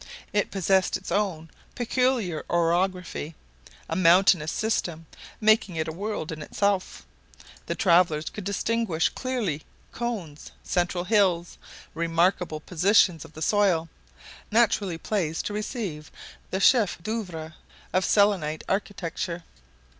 [0.33, 3.35] It possessed its own peculiar orography,
[3.87, 5.05] a mountainous system,
[5.39, 7.05] making it a world in itself.
[7.67, 9.61] The travelers could distinguish clearly
[9.91, 11.59] cones, central hills,
[11.93, 13.89] remarkable positions of the soil,
[14.49, 16.09] naturally placed to receive
[16.49, 17.53] the chefs d'œuvre
[17.93, 19.43] of Selenite architecture.